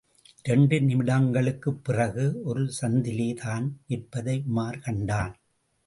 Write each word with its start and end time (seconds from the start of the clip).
இரண்டு 0.43 0.79
நிமிடங்களுக்குப் 0.79 1.79
பிறகு, 1.83 2.41
ஒரு 2.43 2.71
சந்திலே 2.81 3.33
தான் 3.33 3.77
நிற்பதை 3.87 4.43
உமார் 4.55 4.81
கண்டான். 4.81 5.35